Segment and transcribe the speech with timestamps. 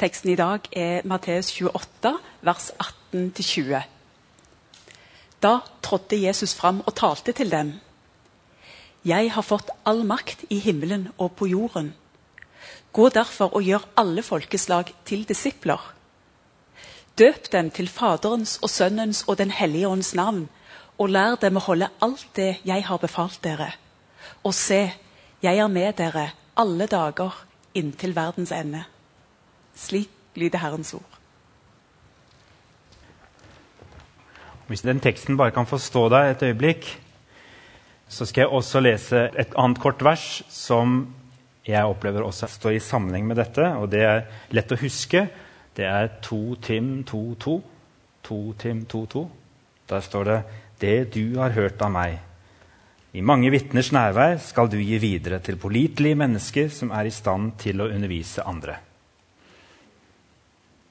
[0.00, 2.10] Teksten i dag er Matteus 28,
[2.40, 2.70] vers
[3.12, 3.82] 18-20.
[5.44, 7.74] Da trådte Jesus fram og talte til dem.
[9.04, 11.90] Jeg har fått all makt i himmelen og på jorden.
[12.96, 15.82] Gå derfor og gjør alle folkeslag til disipler.
[17.18, 20.48] Døp dem til Faderens og Sønnens og Den hellige ånds navn,
[20.96, 23.68] og lær dem å holde alt det jeg har befalt dere.
[24.44, 24.80] Og se,
[25.42, 27.44] jeg er med dere alle dager
[27.74, 28.86] inntil verdens ende.
[29.74, 31.18] Slik lyder Herrens ord.
[34.70, 36.86] Hvis den teksten bare kan få stå der et øyeblikk,
[38.08, 41.08] så skal jeg også lese et annet kort vers som
[41.66, 43.66] jeg opplever også står i sammenheng med dette.
[43.78, 45.26] Og det er lett å huske.
[45.76, 47.60] Det er 2 Tim 2.2.
[48.26, 49.24] 2 Tim 2.2.
[49.90, 50.42] Der står det
[50.80, 52.18] 'Det du har hørt av meg'.
[53.12, 57.52] I mange vitners nærvær skal du gi videre til pålitelige mennesker som er i stand
[57.58, 58.76] til å undervise andre.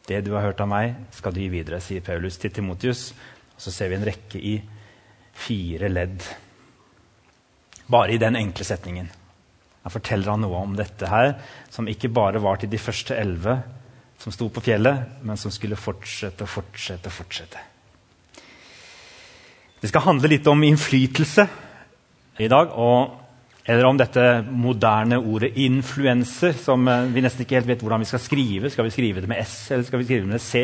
[0.09, 3.11] Det du har hørt av meg, skal du gi videre, sier Paulus til Timotius.
[3.59, 4.55] Så ser vi en rekke i
[5.37, 6.23] fire ledd.
[7.89, 9.09] Bare i den enkle setningen.
[9.83, 11.35] Da forteller han noe om dette her,
[11.71, 13.59] som ikke bare var til de første elleve
[14.19, 17.61] som sto på fjellet, men som skulle fortsette og fortsette og fortsette.
[19.79, 21.45] Det skal handle litt om innflytelse
[22.43, 22.73] i dag.
[22.75, 23.15] Og,
[23.69, 28.09] eller om dette moderne ordet 'influenser', som eh, vi nesten ikke helt vet hvordan vi
[28.09, 28.69] skal skrive.
[28.73, 30.63] Skal vi skrive det med S eller skal vi skrive det med C?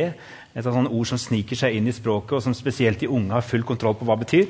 [0.56, 3.46] Et sånt ord som sniker seg inn i språket, og som spesielt de unge har
[3.46, 4.48] full kontroll på hva det betyr.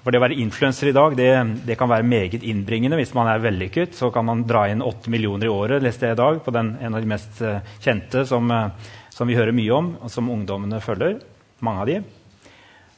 [0.00, 1.30] For det å være influenser i dag det,
[1.66, 2.96] det, kan være meget innbringende.
[2.96, 6.14] Hvis man er vellykket, så kan man dra inn 8 millioner i året leste jeg
[6.14, 8.70] i dag, på den, en av de mest uh, kjente som, uh,
[9.10, 11.18] som, vi hører mye om, og som ungdommene følger.
[11.58, 11.98] Mange av de.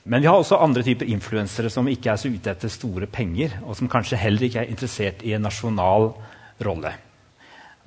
[0.09, 3.59] Men vi har også andre typer influensere som ikke er så ute etter store penger,
[3.61, 6.15] og som kanskje heller ikke er interessert i en nasjonal
[6.65, 6.95] rolle.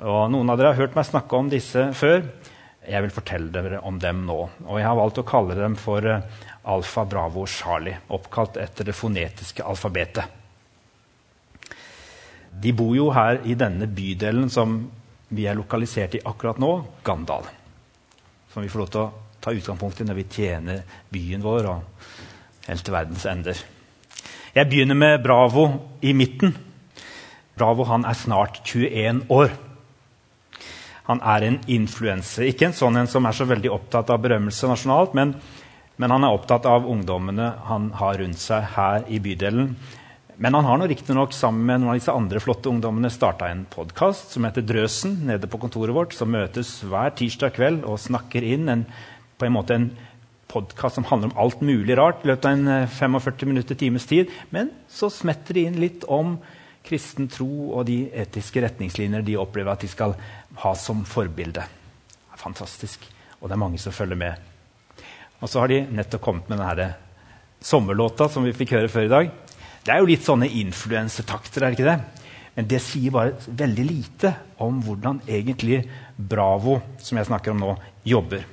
[0.01, 2.21] Og Noen av dere har hørt meg snakke om disse før.
[2.85, 4.37] Jeg vil fortelle dere om dem nå.
[4.67, 6.21] Og jeg har valgt å kalle dem for uh,
[6.69, 10.37] Alfa, Bravo Charlie, oppkalt etter det fonetiske alfabetet.
[12.61, 14.77] De bor jo her i denne bydelen som
[15.33, 16.71] vi er lokalisert i akkurat nå,
[17.05, 17.49] Gandal.
[18.53, 22.09] Som vi får lov til å ta utgangspunkt i når vi tjener byen vår og
[22.67, 23.61] helt til verdens ender.
[24.55, 25.67] Jeg begynner med Bravo
[26.03, 26.53] i midten.
[27.57, 29.53] Bravo han er snart 21 år.
[31.07, 32.49] Han er en influenser.
[32.49, 35.33] Ikke en sånn en som er så veldig opptatt av berømmelse nasjonalt, men,
[35.97, 39.73] men han er opptatt av ungdommene han har rundt seg her i bydelen.
[40.41, 43.65] Men han har nå riktignok sammen med noen av disse andre flotte ungdommene starta en
[43.69, 48.45] podkast som heter Drøsen, nede på kontoret vårt, som møtes hver tirsdag kveld og snakker
[48.47, 48.85] inn en
[49.41, 49.89] på en måte en
[50.51, 54.05] podkast som handler om alt mulig rart i løpet av en 45 eh, minutter, times
[54.05, 54.31] tid.
[54.53, 56.35] Men så smetter de inn litt om
[56.85, 60.15] kristen tro og de etiske retningslinjer de opplever at de skal
[60.63, 61.63] ha som forbilde.
[62.41, 63.05] Fantastisk.
[63.39, 64.47] Og det er mange som følger med.
[65.41, 66.91] Og så har de nettopp kommet med denne
[67.61, 69.31] sommerlåta som vi fikk høre før i dag.
[69.81, 72.29] Det er jo litt sånne influensetakter, er det ikke det?
[72.57, 75.85] Men det sier bare veldig lite om hvordan egentlig
[76.17, 77.75] Bravo, som jeg snakker om nå,
[78.05, 78.43] jobber.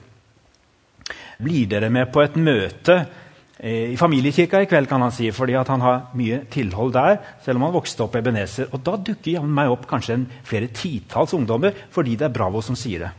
[1.39, 5.55] Blir dere med på et møte eh, i familiekirka i kveld, kan han si, fordi
[5.59, 8.73] han har mye tilhold der, selv om han vokste opp i Ebenezer.
[8.73, 12.79] Og da dukker meg opp kanskje en, flere titalls ungdommer fordi det er Bravo som
[12.79, 13.13] sier det.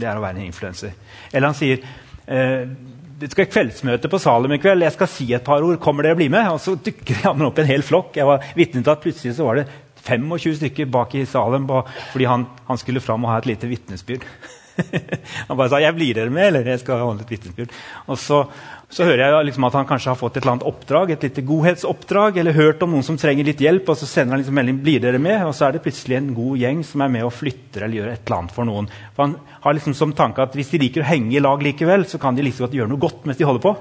[0.00, 0.96] Det er å være en influenser.
[1.32, 1.84] Eller han sier
[2.24, 2.64] eh,
[3.20, 4.86] det skal kveldsmøte på Salem i kveld.
[4.86, 5.76] Jeg skal si et par ord.
[5.82, 6.46] Kommer dere og blir med?
[6.54, 8.16] Og så dukker det opp en hel flokk.
[8.16, 9.66] Jeg var vitne til at plutselig så var det
[10.00, 14.24] 25 stykker bak i Salem fordi han, han skulle fram og ha et lite vitnesbyrd.
[15.48, 17.72] han bare sa 'jeg blir dere med', eller 'jeg skal holde et vitnesbyrd'.
[18.08, 18.46] Og så,
[18.88, 21.42] så, hører jeg liksom at han kanskje har fått et eller annet oppdrag, et lite
[21.42, 24.82] godhetsoppdrag, eller hørt om noen som trenger litt hjelp, og så sender han liksom melding
[24.82, 27.32] 'blir dere med', og så er det plutselig en god gjeng som er med og
[27.32, 28.88] flytter eller gjør et eller annet for noen.
[29.14, 32.06] For Han har liksom som tanke at hvis de liker å henge i lag likevel,
[32.06, 33.76] så kan de liksom gjøre noe godt mens de holder på.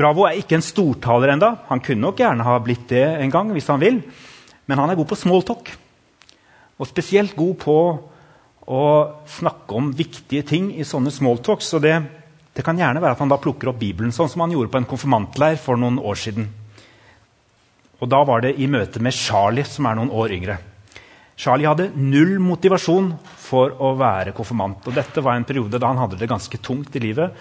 [0.00, 1.54] Bravo er ikke en stortaler enda.
[1.68, 4.00] Han kunne nok gjerne ha blitt det en gang hvis han vil,
[4.66, 5.72] men han er god på smalltalk.
[6.80, 7.76] Og spesielt god på
[8.70, 8.82] å
[9.26, 11.72] snakke om viktige ting i sånne smalltalks.
[11.72, 11.96] Så det,
[12.54, 14.80] det, kan gjerne være at han da plukker opp Bibelen, sånn som han gjorde på
[14.80, 16.48] en konfirmantleir for noen år siden.
[18.00, 20.60] Og Da var det i møte med Charlie, som er noen år yngre.
[21.40, 24.86] Charlie hadde null motivasjon for å være konfirmant.
[24.86, 27.36] og Dette var en periode da han hadde det ganske tungt i livet.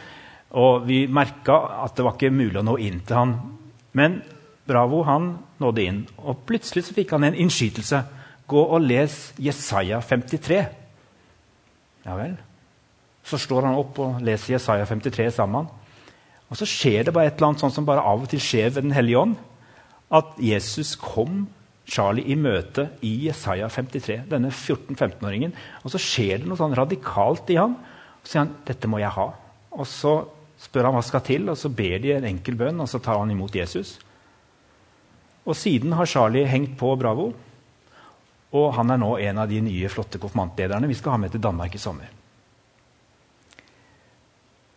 [0.55, 3.33] Og vi merka at det var ikke mulig å nå inn til han.
[3.93, 4.21] Men
[4.69, 6.01] Bravo han nådde inn.
[6.21, 8.03] Og plutselig så fikk han en innskytelse.
[8.49, 10.61] Gå og les Jesaja 53.
[12.05, 12.37] Ja vel.
[13.25, 15.67] Så står han opp og leser Jesaja 53 sammen.
[16.49, 18.71] Og så skjer det bare et eller annet sånn som bare av og til skjer
[18.73, 19.37] ved Den hellige ånd.
[20.09, 21.45] At Jesus kom
[21.89, 25.53] Charlie i møte i Jesaja 53, denne 14-15-åringen.
[25.83, 27.75] Og så skjer det noe sånn radikalt i ham.
[28.23, 29.27] Så sier han dette må jeg ha.
[29.77, 30.13] Og så
[30.59, 33.21] spør han hva skal til, og så ber de en enkel bønn, og så tar
[33.21, 33.97] han imot Jesus.
[35.45, 37.31] Og siden har Charlie hengt på Bravo.
[38.57, 41.43] Og han er nå en av de nye flotte konfirmantlederne vi skal ha med til
[41.43, 42.09] Danmark i sommer.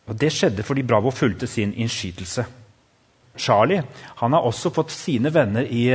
[0.08, 2.44] Og Det skjedde fordi Bravo fulgte sin innskytelse.
[3.36, 3.82] Charlie
[4.20, 5.86] han har også fått sine venner i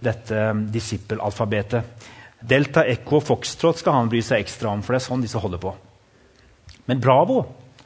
[0.00, 0.42] dette
[0.72, 2.10] disippelalfabetet.
[2.40, 5.40] Delta, Echo og Foxtrot skal han bry seg ekstra om, for det er sånn disse
[5.40, 5.72] holder på.
[6.86, 7.40] Men Bravo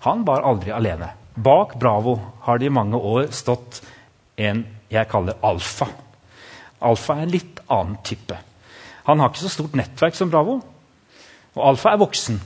[0.04, 1.12] han var aldri alene.
[1.34, 3.82] Bak Bravo har det i mange år stått
[4.40, 5.86] en jeg kaller alfa.
[6.82, 8.36] Alfa er en litt annen type.
[9.10, 10.60] Han har ikke så stort nettverk som Bravo.
[11.56, 12.38] Og Alfa er voksen.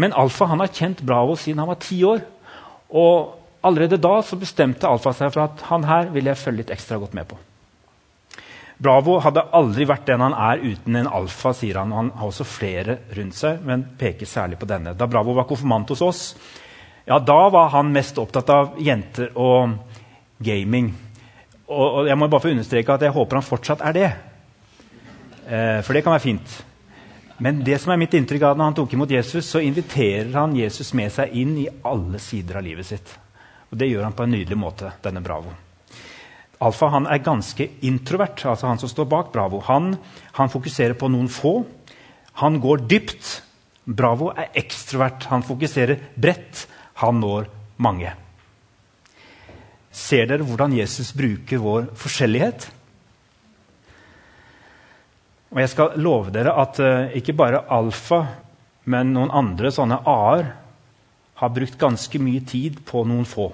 [0.00, 2.24] Men Alfa han har kjent Bravo siden han var ti år.
[2.90, 6.74] Og allerede da så bestemte Alfa seg for at han her vil jeg følge litt
[6.74, 7.38] ekstra godt med på.
[8.80, 11.92] Bravo hadde aldri vært den han er uten en alfa, sier han.
[11.92, 14.94] Han har også flere rundt seg, men peker særlig på denne.
[14.96, 16.22] Da Bravo var konfirmant hos oss,
[17.04, 19.76] ja, da var han mest opptatt av jenter og
[20.40, 20.92] gaming.
[21.70, 24.10] Og jeg må bare få understreke at jeg håper han fortsatt er det.
[25.50, 26.58] Eh, for det kan være fint.
[27.42, 30.54] Men det som er mitt inntrykk av når han tok imot Jesus, så inviterer han
[30.54, 33.14] Jesus med seg inn i alle sider av livet sitt.
[33.70, 35.54] Og det gjør han på en nydelig måte, denne Bravo.
[36.60, 39.62] Alfa han er ganske introvert, altså han som står bak Bravo.
[39.70, 39.94] Han,
[40.36, 41.62] han, fokuserer på noen få.
[42.42, 43.30] Han går dypt.
[43.84, 45.24] Bravo er ekstrovert.
[45.32, 46.66] Han fokuserer bredt.
[47.00, 47.48] Han når
[47.80, 48.12] mange.
[49.90, 52.68] Ser dere hvordan Jesus bruker vår forskjellighet?
[55.50, 58.20] Og Jeg skal love dere at uh, ikke bare Alfa,
[58.90, 60.52] men noen andre sånne A-er
[61.40, 63.48] har brukt ganske mye tid på noen få.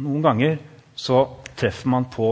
[0.00, 0.56] Noen ganger
[0.96, 2.30] så treffer man på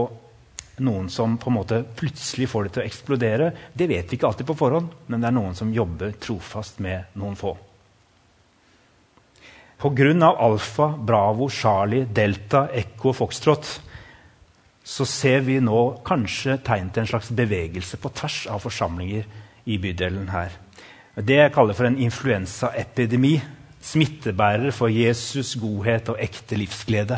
[0.83, 3.51] noen som på en måte plutselig får det til å eksplodere.
[3.73, 7.13] Det vet vi ikke alltid på forhånd, men det er noen som jobber trofast med
[7.19, 7.53] noen få.
[9.83, 10.29] Pga.
[10.31, 13.73] Alfa, Bravo, Charlie, Delta, Ekko og Foxtrot
[14.83, 19.27] så ser vi nå kanskje tegn til en slags bevegelse på tvers av forsamlinger
[19.65, 20.51] i bydelen her.
[21.15, 23.37] Det jeg kaller for en influensaepidemi.
[23.83, 27.17] Smittebærer for Jesus' godhet og ekte livsglede.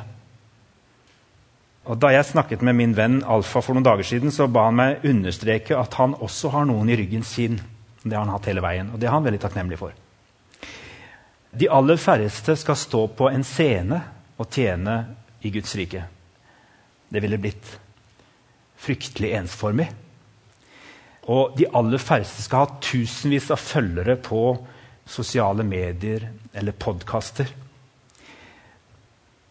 [1.85, 4.75] Og Da jeg snakket med min venn Alfa for noen dager siden, så ba han
[4.75, 7.61] meg understreke at han også har noen i ryggen sin.
[8.03, 9.93] Det har han hatt hele veien, og det er han veldig takknemlig for.
[11.53, 14.01] De aller færreste skal stå på en scene
[14.37, 14.97] og tjene
[15.41, 16.03] i Guds rike.
[17.15, 17.69] Det ville blitt
[18.85, 19.87] fryktelig ensformig.
[21.31, 24.41] Og de aller færreste skal ha tusenvis av følgere på
[25.09, 27.47] sosiale medier eller podkaster.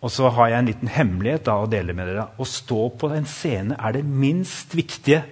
[0.04, 2.26] Og så har jeg en liten hemmelighet da, å dele med dere.
[2.36, 5.22] Å stå på en scene er det minst viktige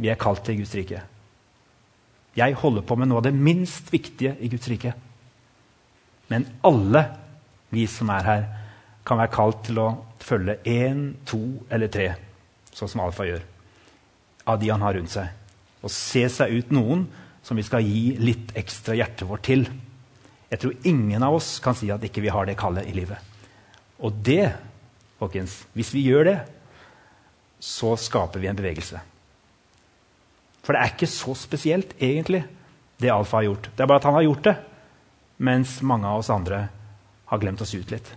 [0.00, 1.02] vi er kalt til Guds rike.
[2.38, 4.94] Jeg holder på med noe av det minst viktige i Guds rike.
[6.30, 7.02] Men alle
[7.74, 8.46] vi som er her,
[9.06, 9.88] kan være kalt til å
[10.22, 11.40] følge én, to
[11.72, 12.12] eller tre,
[12.74, 13.42] sånn som Alfa gjør,
[14.50, 15.30] av de han har rundt seg.
[15.80, 17.06] Og se seg ut noen
[17.46, 19.64] som vi skal gi litt ekstra hjertet vårt til.
[20.50, 23.18] Jeg tror ingen av oss kan si at ikke vi har det kallet i livet.
[24.00, 24.52] Og det,
[25.20, 26.38] folkens, hvis vi gjør det,
[27.60, 29.00] så skaper vi en bevegelse.
[30.64, 32.42] For det er ikke så spesielt, egentlig,
[33.00, 33.70] det Alfa har gjort.
[33.76, 34.56] Det er bare at han har gjort det,
[35.40, 36.66] mens mange av oss andre
[37.30, 38.10] har glemt oss ut litt.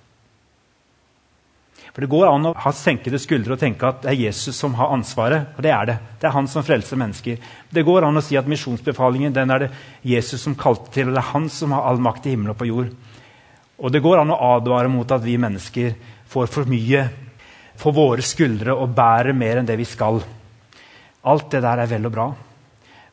[1.93, 4.73] For Det går an å ha senkede skuldre og tenke at det er Jesus som
[4.79, 5.51] har ansvaret.
[5.53, 5.97] Og det er det.
[6.19, 7.41] Det er han som frelser mennesker.
[7.69, 11.13] Det går an å si at misjonsbefalingen den er det Jesus som kalte til, og
[11.13, 12.89] det er han som har all makt i himmel og på jord.
[13.77, 15.93] Og det går an å advare mot at vi mennesker
[16.33, 17.03] får for mye
[17.77, 20.17] på våre skuldre og bærer mer enn det vi skal.
[21.29, 22.27] Alt det der er vel og bra.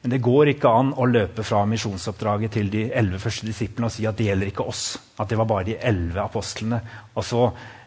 [0.00, 3.92] Men det går ikke an å løpe fra misjonsoppdraget til de elleve første disiplene og
[3.92, 4.84] si at det gjelder ikke oss.
[5.20, 6.80] At det var bare de elleve apostlene.
[7.12, 7.42] Og så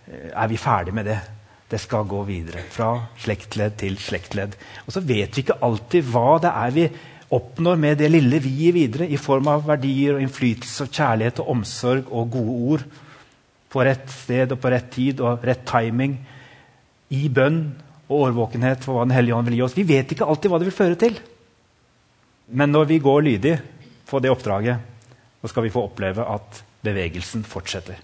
[0.07, 1.19] er vi ferdig med det.
[1.69, 2.61] Det skal gå videre.
[2.69, 2.91] Fra
[3.23, 4.55] slektledd til slektledd.
[4.85, 6.87] Og så vet vi ikke alltid hva det er vi
[7.33, 11.41] oppnår med det lille vi gir videre, i form av verdier og innflytelse og kjærlighet
[11.41, 12.85] og omsorg og gode ord
[13.73, 16.19] på rett sted og på rett tid og rett timing,
[17.13, 17.63] i bønn
[18.07, 19.77] og årvåkenhet for hva Den hellige ånd vil gi oss.
[19.77, 21.17] Vi vet ikke alltid hva det vil føre til.
[22.53, 23.57] Men når vi går lydig
[24.09, 24.77] på det oppdraget,
[25.41, 27.97] så skal vi få oppleve at bevegelsen fortsetter.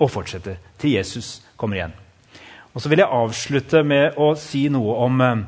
[0.00, 1.98] Og fortsetter til Jesus kommer igjen.
[2.72, 5.42] Og så vil jeg avslutte med å si noe om eh,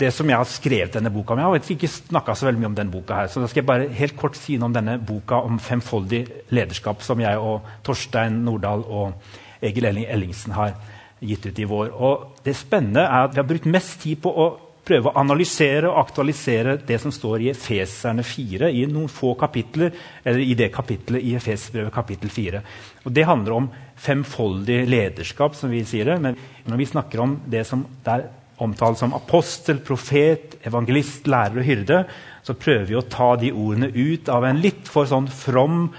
[0.00, 1.40] det som jeg har skrevet denne boka om.
[1.40, 3.68] Jeg har ikke snakka så veldig mye om denne boka her, så da skal jeg
[3.68, 6.22] bare helt kort si noe om denne boka om femfoldig
[6.56, 9.32] lederskap som jeg og Torstein Nordahl og
[9.64, 10.74] Egil Elling Ellingsen har
[11.20, 11.92] gitt ut i vår.
[11.96, 14.50] Og det spennende er at Vi har brukt mest tid på å
[14.86, 19.92] prøve å analysere og aktualisere det som står i Efeserne 4, i noen få kapitler,
[20.22, 22.62] eller i det kapitlet i Efesbrevet kapittel 4.
[23.04, 26.18] Og Det handler om femfoldig lederskap, som vi sier det.
[26.22, 28.28] Men når vi snakker om det som der
[28.62, 32.04] omtales som apostel, profet, evangelist, lærer og hyrde,
[32.46, 35.90] så prøver vi å ta de ordene ut av en litt for sånn from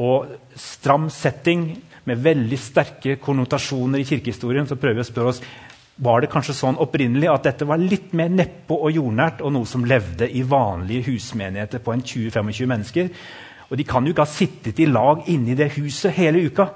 [0.00, 1.74] og stram setting
[2.08, 4.66] med veldig sterke konnotasjoner i kirkehistorien.
[4.66, 5.42] Så prøver vi å spørre oss
[6.00, 9.68] var det kanskje sånn opprinnelig at dette var litt mer nedpå og jordnært og noe
[9.68, 13.10] som levde i vanlige husmenigheter på en 20-25 mennesker.
[13.68, 16.70] Og De kan jo ikke ha sittet i lag inne i det huset hele uka.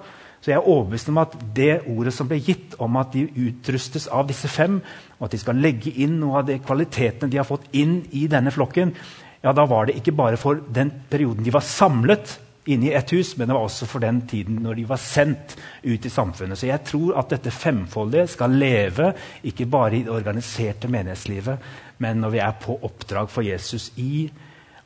[0.45, 4.11] Så jeg er overbevist om at det ordet som ble gitt om at de utrustes
[4.13, 4.77] av disse fem,
[5.17, 8.27] og at de skal legge inn noe av de kvalitetene de har fått inn i
[8.29, 8.93] denne flokken,
[9.41, 13.13] ja, da var det ikke bare for den perioden de var samlet, inne i ett
[13.13, 16.59] hus, men det var også for den tiden når de var sendt ut i samfunnet.
[16.59, 19.11] Så jeg tror at dette femfoldige skal leve
[19.45, 21.59] ikke bare i det organiserte menighetslivet,
[21.99, 24.31] men når vi er på oppdrag for Jesus i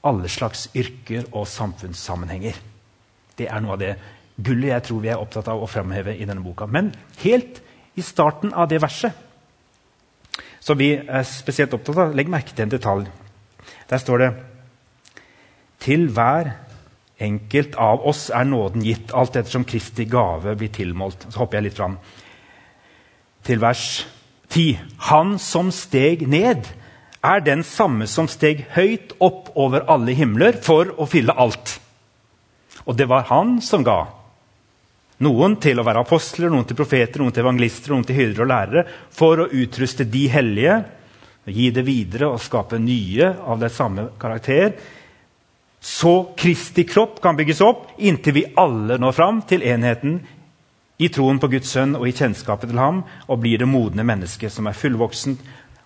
[0.09, 2.59] alle slags yrker og samfunnssammenhenger.
[3.39, 3.95] Det er noe av det
[4.39, 6.67] gullet jeg tror vi er opptatt av å fremheve i denne boka.
[6.67, 6.93] Men
[7.23, 7.63] helt
[7.99, 9.13] i starten av det verset,
[10.63, 13.09] som vi er spesielt opptatt av, legg merke til en detalj.
[13.91, 14.31] Der står det
[15.83, 16.53] til hver
[17.19, 21.27] enkelt av oss er nåden gitt, alt ettersom Kristi gave blir tilmålt.
[21.29, 21.99] Så hopper jeg litt fram
[23.47, 23.85] til vers
[24.53, 24.79] 10.
[25.11, 26.69] Han som steg ned,
[27.25, 31.79] er den samme som steg høyt opp over alle himler for å fylle alt.
[32.87, 34.05] Og det var han som ga.
[35.27, 38.51] Noen til å være apostler, noen til profeter, noen til evangelister, noen til hyrder og
[38.53, 40.77] lærere, for å utruste de hellige,
[41.49, 44.77] gi det videre og skape nye av det samme karakter
[45.81, 50.19] så Kristi kropp kan bygges opp inntil vi alle når fram til enheten
[50.99, 54.53] i troen på Guds sønn og i kjennskapet til ham og blir det modne mennesket
[54.53, 55.39] som er fullvoksen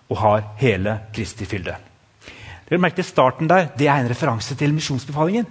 [0.09, 1.75] og har hele Kristi fylde.
[2.69, 5.45] Dere merket Starten der det er en referanse til misjonsbefalingen.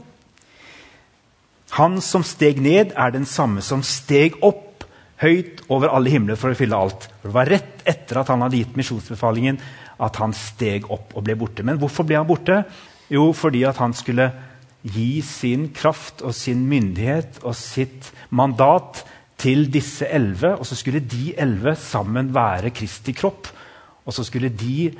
[1.79, 4.85] Han som steg ned, er den samme som steg opp
[5.23, 7.07] høyt over alle himler for å fylle alt.
[7.23, 9.61] Det var rett etter at han hadde gitt misjonsbefalingen,
[10.03, 11.65] at han steg opp og ble borte.
[11.65, 12.65] Men hvorfor ble han borte?
[13.13, 14.31] Jo, fordi at han skulle
[14.83, 19.03] gi sin kraft og sin myndighet og sitt mandat
[19.39, 20.57] til disse elleve.
[20.57, 23.51] Og så skulle de elleve sammen være Kristi kropp.
[24.07, 24.93] Og så skulle de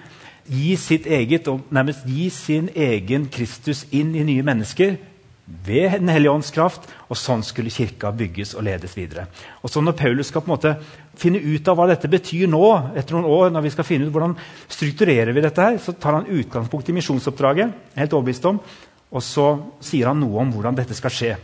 [0.47, 4.99] gi sitt eget, og nærmest gi sin egen Kristus inn i nye mennesker
[5.47, 6.89] ved Den hellige ånds kraft.
[7.11, 9.27] Og sånn skulle kirka bygges og ledes videre.
[9.63, 10.77] Og så Når Paulus skal på en måte
[11.17, 14.13] finne ut av hva dette betyr nå, etter noen år, når vi skal finne ut
[14.13, 14.37] hvordan
[14.69, 17.73] strukturerer vi dette her, så tar han utgangspunkt i misjonsoppdraget.
[17.97, 18.61] helt overbevist om,
[19.13, 21.37] Og så sier han noe om hvordan dette skal skje.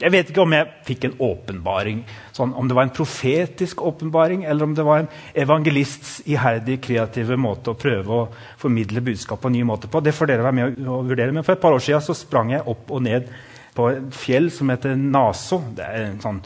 [0.00, 2.00] Jeg vet ikke om jeg fikk en åpenbaring,
[2.34, 5.10] sånn, om det var en profetisk åpenbaring, eller om det var en
[5.44, 8.26] evangelists iherdig, kreative måte å prøve å
[8.60, 10.00] formidle budskap på en ny måte på.
[10.00, 11.34] Det får dere være med å, vurdere.
[11.36, 13.28] Men for et par år siden så sprang jeg opp og ned
[13.76, 15.60] på et fjell som heter Naso.
[15.76, 16.42] Det er en sånn,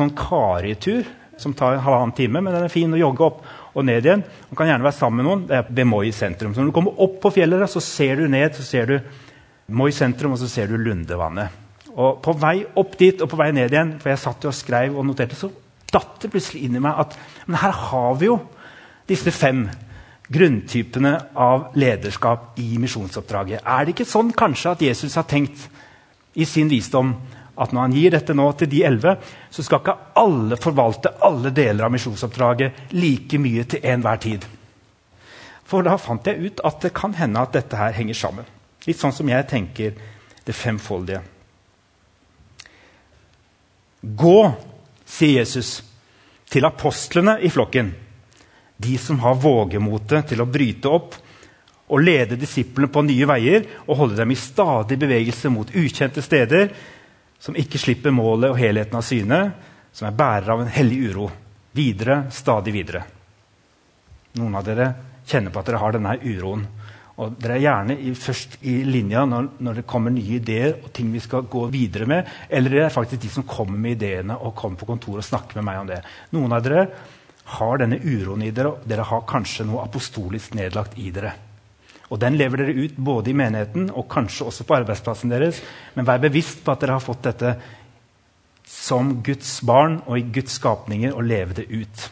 [0.00, 1.06] sånn karitur
[1.38, 3.44] som tar en halvannen time, men den er fin å jogge opp
[3.78, 4.24] og ned igjen.
[4.48, 5.46] Man kan gjerne være sammen med noen.
[5.46, 6.54] Det er ved Moi sentrum.
[6.54, 8.98] Så når du kommer opp på fjellet, så ser du ned, så ser du
[9.68, 11.67] Moi sentrum, og så ser du Lundevannet.
[11.98, 14.94] Og På vei opp dit og på vei ned igjen, for jeg satt og skrev
[14.94, 15.50] og noterte, så
[15.90, 17.16] datt det plutselig inn i meg at
[17.48, 18.36] men her har vi jo
[19.08, 19.64] disse fem
[20.28, 23.64] grunntypene av lederskap i misjonsoppdraget.
[23.64, 25.64] Er det ikke sånn kanskje at Jesus har tenkt
[26.36, 27.14] i sin visdom
[27.58, 29.16] at når han gir dette nå til de elleve,
[29.50, 34.44] så skal ikke alle forvalte alle deler av misjonsoppdraget like mye til enhver tid?
[35.68, 38.46] For da fant jeg ut at det kan hende at dette her henger sammen.
[38.86, 39.98] Litt sånn som jeg tenker
[40.46, 41.24] det femfoldige.
[44.00, 44.52] Gå,
[45.04, 45.78] sier Jesus
[46.48, 47.90] til apostlene i flokken,
[48.78, 51.16] de som har vågemotet til å bryte opp
[51.88, 56.70] og lede disiplene på nye veier og holde dem i stadig bevegelse mot ukjente steder,
[57.40, 59.40] som ikke slipper målet og helheten av syne,
[59.92, 61.28] som er bærer av en hellig uro.
[61.74, 63.02] Videre, stadig videre.
[64.38, 64.88] Noen av dere
[65.28, 66.64] kjenner på at dere har denne uroen.
[67.18, 70.92] Og dere er gjerne i, først i linja når, når, det kommer nye ideer og
[70.94, 72.28] ting vi skal gå videre med.
[72.48, 75.58] Eller dere er faktisk de som kommer med ideene og kommer på kontoret og snakker
[75.58, 75.98] med meg om det.
[76.36, 76.86] Noen av dere
[77.58, 81.32] har denne uroen i dere, og dere har kanskje noe apostolisk nedlagt i dere.
[82.08, 85.58] Og Den lever dere ut både i menigheten og kanskje også på arbeidsplassen deres.
[85.96, 87.56] Men vær bevisst på at dere har fått dette
[88.68, 92.06] som Guds barn og i Guds skapninger, og leve det ut.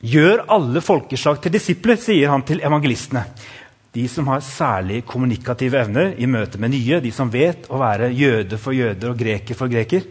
[0.00, 3.26] Gjør alle folkeslag til disipler, sier han til evangelistene.
[3.94, 7.00] De som har særlig kommunikative evner i møte med nye.
[7.02, 10.04] De som vet å være jøde for jøder og greker for greker.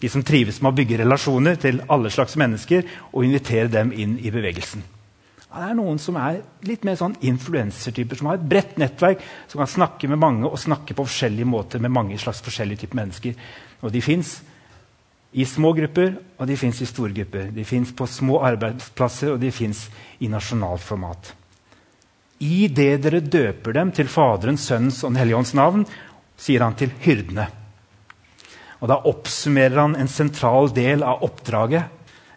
[0.00, 4.18] De som trives med å bygge relasjoner til alle slags mennesker og invitere dem inn
[4.20, 4.82] i bevegelsen.
[5.54, 9.62] Det er noen som er litt mer sånn influensertyper, som har et bredt nettverk, som
[9.62, 13.38] kan snakke med mange og snakke på forskjellige måter med mange slags forskjellige typer mennesker.
[13.86, 14.34] Og de fins
[15.32, 17.48] i små grupper, og de fins i store grupper.
[17.54, 19.86] De fins på små arbeidsplasser, og de fins
[20.20, 21.32] i nasjonalt format.
[22.44, 25.84] I det dere døper dem til Faderens, Sønnens og Den hellige ånds navn,
[26.36, 27.46] sier han til hyrdene.
[28.82, 31.88] Og Da oppsummerer han en sentral del av oppdraget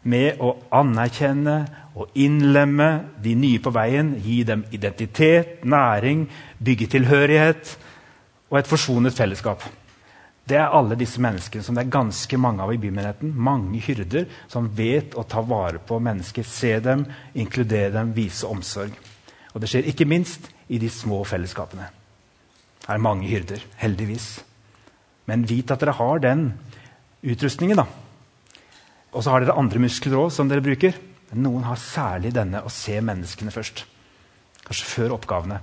[0.08, 1.58] med å anerkjenne
[1.98, 2.88] og innlemme
[3.24, 6.28] de nye på veien, gi dem identitet, næring,
[6.64, 7.74] bygge tilhørighet
[8.52, 9.66] og et forsonet fellesskap.
[10.48, 13.34] Det er alle disse menneskene som det er ganske mange av i bymenigheten.
[13.36, 17.04] Mange hyrder som vet å ta vare på mennesker, se dem,
[17.36, 18.96] inkludere dem, vise omsorg.
[19.58, 21.88] Og det skjer ikke minst i de små fellesskapene.
[22.78, 24.28] Det er mange hyrder, heldigvis.
[25.26, 26.52] Men vit at dere har den
[27.26, 27.82] utrustningen.
[27.82, 27.88] da.
[29.18, 30.94] Og så har dere andre muskler òg som dere bruker.
[31.32, 33.82] Men noen har særlig denne å se menneskene først.
[34.62, 35.60] Kanskje før oppgavene.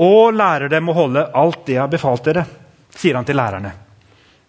[0.00, 2.46] Og lærer dem å holde alt det jeg har befalt dere,
[2.96, 3.76] sier han til lærerne.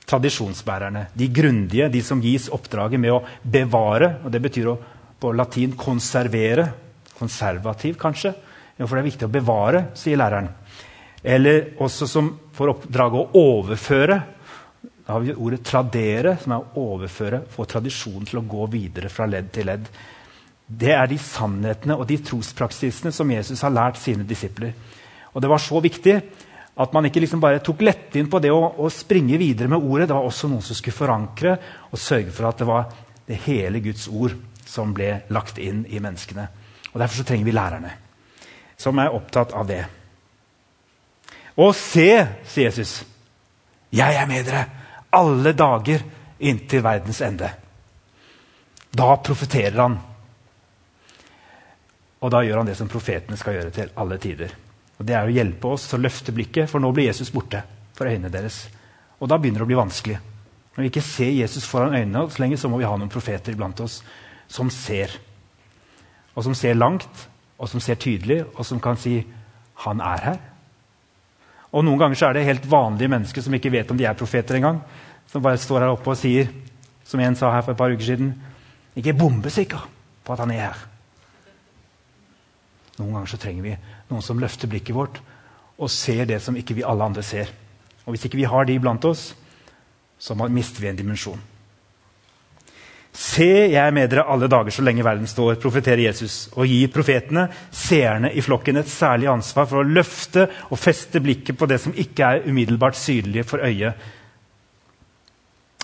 [0.07, 4.21] Tradisjonsbærerne, de grundige, de som gis oppdraget med å bevare.
[4.23, 4.77] og Det betyr å,
[5.19, 6.67] på latin 'konservere'.
[7.19, 8.33] Konservativ, kanskje.
[8.77, 10.49] Jo, for det er viktig å bevare, sier læreren.
[11.23, 14.21] Eller også som får oppdraget å overføre.
[15.07, 19.09] Da har vi ordet 'tradere', som er å overføre, få tradisjonen til å gå videre
[19.09, 19.87] fra ledd til ledd.
[20.67, 24.73] Det er de sannhetene og de trospraksisene som Jesus har lært sine disipler.
[25.33, 26.21] Og Det var så viktig
[26.77, 29.81] at man ikke liksom bare tok lett inn på det å, å, springe videre med
[29.81, 30.07] ordet.
[30.07, 31.57] Det var også noen som skulle forankre
[31.91, 32.91] og sørge for at det var
[33.27, 34.35] det hele Guds ord
[34.67, 36.47] som ble lagt inn i menneskene.
[36.93, 37.93] Og Derfor så trenger vi lærerne
[38.77, 39.81] som er opptatt av det.
[41.57, 42.11] Og se,
[42.45, 42.99] sier Jesus,
[43.89, 44.65] jeg er med dere
[45.17, 46.03] alle dager
[46.37, 47.49] inntil verdens ende.
[48.93, 49.97] Da profeterer han.
[52.21, 54.53] Og da gjør han det som profetene skal gjøre til alle tider.
[54.97, 57.63] Og Det er å hjelpe oss å løfte blikket, for nå blir Jesus borte
[57.97, 58.67] for øynene deres.
[59.19, 60.17] Og da begynner det å bli vanskelig.
[60.75, 63.53] Når vi ikke ser Jesus foran øynene så lenge, så må vi ha noen profeter
[63.53, 64.01] iblant oss
[64.47, 65.19] som ser.
[66.35, 69.25] Og som ser langt, og som ser tydelig, og som kan si
[69.75, 70.39] 'Han er her'.
[71.71, 74.13] Og Noen ganger så er det helt vanlige mennesker som ikke vet om de er
[74.13, 74.81] profeter engang.
[75.27, 76.47] Som bare står her oppe og sier,
[77.03, 78.41] som en sa her for et par uker siden
[78.95, 79.89] 'Ikke bombesikker
[80.23, 80.87] på at han er her'.
[82.99, 83.77] Noen ganger så trenger vi
[84.09, 85.21] noen som løfter blikket vårt
[85.77, 87.45] og ser det som ikke vi alle andre ser.
[88.05, 89.35] Og Hvis ikke vi har de blant oss,
[90.19, 91.41] så mister vi en dimensjon.
[93.17, 96.91] Se, jeg er med dere alle dager så lenge verden står, profeterer Jesus, og gir
[96.93, 101.79] profetene, seerne i flokken, et særlig ansvar for å løfte og feste blikket på det
[101.81, 103.97] som ikke er umiddelbart synlig for øyet.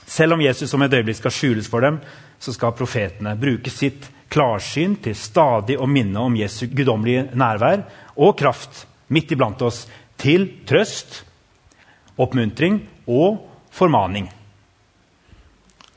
[0.06, 1.98] Selv om Jesus om et øyeblikk skal skjules for dem,
[2.38, 8.38] så skal profetene bruke sitt klarsyn til stadig å minne om Jesu guddommelige nærvær og
[8.38, 9.88] kraft midt iblant oss,
[10.22, 11.24] til trøst,
[12.22, 13.42] oppmuntring og
[13.74, 14.30] formaning.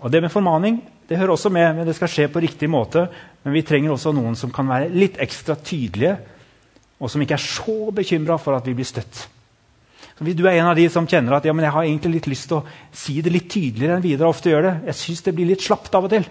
[0.01, 3.07] Og Det med formaning det hører også med, men det skal skje på riktig måte.
[3.45, 6.17] Men vi trenger også noen som kan være litt ekstra tydelige,
[6.99, 9.27] og som ikke er så bekymra for at vi blir støtt.
[10.17, 12.29] Så hvis du er en av de som kjenner at ja, jeg har egentlig litt
[12.33, 12.65] lyst til å
[12.97, 15.95] si det litt tydeligere enn Vidar ofte gjør det, jeg syns det blir litt slapt
[15.95, 16.25] av og til,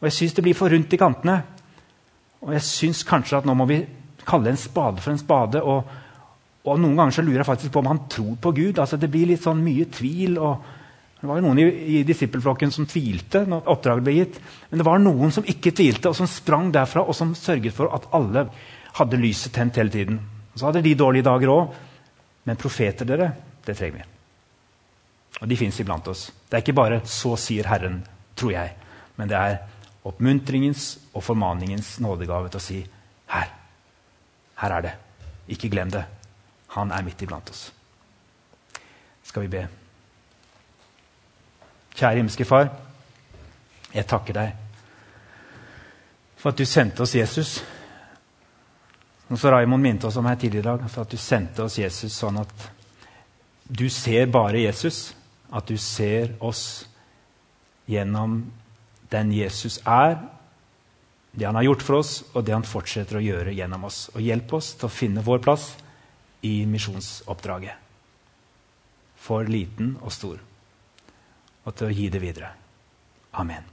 [0.00, 1.36] og jeg syns det blir for rundt i kantene.
[2.42, 3.78] Og jeg syns kanskje at nå må vi
[4.26, 5.62] kalle en spade for en spade.
[5.62, 5.86] Og,
[6.66, 8.80] og, noen ganger så lurer jeg faktisk på om han tror på Gud.
[8.82, 10.38] Altså Det blir litt sånn mye tvil.
[10.42, 10.81] og
[11.22, 14.38] Det var jo noen i, i disippelflokken som tvilte når oppdraget ble gitt.
[14.70, 17.92] Men det var noen som ikke tvilte, og som sprang derfra, og som sørget for
[17.94, 18.48] at alle
[18.98, 20.16] hadde lyset tent hele tiden.
[20.58, 21.76] Så hadde de dårlige dager òg.
[22.42, 23.28] Men profeter, dere,
[23.62, 24.08] det trenger vi.
[25.38, 26.24] Og de fins iblant oss.
[26.48, 28.02] Det er ikke bare 'så sier Herren',
[28.36, 28.72] tror jeg.
[29.16, 29.58] Men det er
[30.04, 32.86] oppmuntringens og formaningens nådegave til å si
[33.26, 33.48] her.
[34.56, 34.92] Her er det.
[35.48, 36.04] Ikke glem det.
[36.68, 37.72] Han er midt iblant oss.
[39.22, 39.81] Skal vi be?
[41.94, 42.72] Kjære himmelske Far.
[43.92, 44.58] Jeg takker deg
[46.42, 47.60] for at du sendte oss Jesus.
[49.30, 51.78] Og så Raimond minte oss om her tidligere i dag, for at du sendte oss
[51.78, 52.64] Jesus sånn at
[53.70, 55.12] du ser bare Jesus.
[55.54, 56.88] At du ser oss
[57.86, 58.40] gjennom
[59.12, 60.16] den Jesus er,
[61.32, 64.06] det han har gjort for oss, og det han fortsetter å gjøre gjennom oss.
[64.16, 65.70] Og hjelp oss til å finne vår plass
[66.44, 67.78] i misjonsoppdraget.
[69.22, 70.40] For liten og stor.
[71.64, 72.54] Og til å gi det videre.
[73.38, 73.71] Amen.